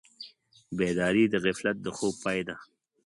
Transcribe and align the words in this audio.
بیداري 0.77 1.25
د 1.29 1.35
غفلت 1.43 1.77
د 1.81 1.87
خوب 1.97 2.13
پای 2.23 2.39
ده. 2.47 2.55